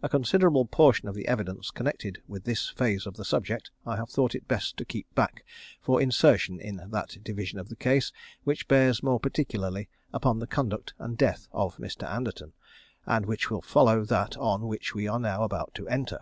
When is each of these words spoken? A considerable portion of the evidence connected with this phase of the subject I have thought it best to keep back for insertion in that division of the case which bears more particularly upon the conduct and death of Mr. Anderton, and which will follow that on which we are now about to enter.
A 0.00 0.08
considerable 0.08 0.64
portion 0.64 1.08
of 1.08 1.16
the 1.16 1.26
evidence 1.26 1.72
connected 1.72 2.22
with 2.28 2.44
this 2.44 2.68
phase 2.70 3.04
of 3.04 3.16
the 3.16 3.24
subject 3.24 3.72
I 3.84 3.96
have 3.96 4.08
thought 4.08 4.36
it 4.36 4.46
best 4.46 4.76
to 4.76 4.84
keep 4.84 5.12
back 5.16 5.44
for 5.80 6.00
insertion 6.00 6.60
in 6.60 6.76
that 6.76 7.18
division 7.24 7.58
of 7.58 7.68
the 7.68 7.74
case 7.74 8.12
which 8.44 8.68
bears 8.68 9.02
more 9.02 9.18
particularly 9.18 9.88
upon 10.12 10.38
the 10.38 10.46
conduct 10.46 10.94
and 11.00 11.18
death 11.18 11.48
of 11.50 11.78
Mr. 11.78 12.06
Anderton, 12.08 12.52
and 13.06 13.26
which 13.26 13.50
will 13.50 13.60
follow 13.60 14.04
that 14.04 14.36
on 14.36 14.68
which 14.68 14.94
we 14.94 15.08
are 15.08 15.18
now 15.18 15.42
about 15.42 15.74
to 15.74 15.88
enter. 15.88 16.20